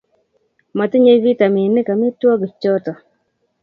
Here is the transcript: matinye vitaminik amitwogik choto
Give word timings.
matinye 0.77 1.13
vitaminik 1.23 1.87
amitwogik 1.93 2.53
choto 2.61 2.91